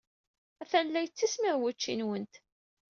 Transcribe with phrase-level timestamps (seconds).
[0.61, 2.33] Atan la yettismiḍ wučči-nwent.